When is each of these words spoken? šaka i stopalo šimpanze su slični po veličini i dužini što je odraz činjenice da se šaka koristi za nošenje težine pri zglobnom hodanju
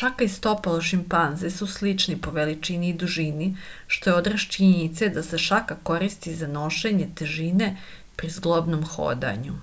šaka 0.00 0.26
i 0.26 0.30
stopalo 0.34 0.82
šimpanze 0.88 1.48
su 1.54 1.66
slični 1.76 2.14
po 2.26 2.34
veličini 2.36 2.90
i 2.92 2.94
dužini 3.02 3.48
što 3.96 4.10
je 4.10 4.14
odraz 4.18 4.44
činjenice 4.56 5.08
da 5.18 5.24
se 5.30 5.40
šaka 5.46 5.76
koristi 5.90 6.34
za 6.44 6.50
nošenje 6.54 7.08
težine 7.22 7.70
pri 8.22 8.30
zglobnom 8.36 8.84
hodanju 8.96 9.56